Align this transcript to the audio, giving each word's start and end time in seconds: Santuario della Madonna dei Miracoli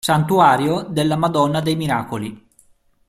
Santuario 0.03 0.81
della 0.89 1.15
Madonna 1.15 1.61
dei 1.61 1.75
Miracoli 1.75 2.47